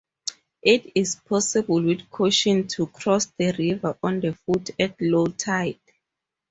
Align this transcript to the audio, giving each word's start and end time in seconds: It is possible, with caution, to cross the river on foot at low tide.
It 0.63 0.93
is 0.95 1.17
possible, 1.17 1.79
with 1.83 2.09
caution, 2.09 2.65
to 2.69 2.87
cross 2.87 3.27
the 3.37 3.51
river 3.59 3.95
on 4.01 4.19
foot 4.33 4.71
at 4.79 4.99
low 4.99 5.27
tide. 5.27 5.79